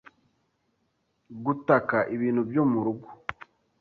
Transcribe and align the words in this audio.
gutaka 1.45 1.97
ibintu 2.15 2.41
byo 2.49 2.63
mu 2.71 2.79
rugo 2.85 3.07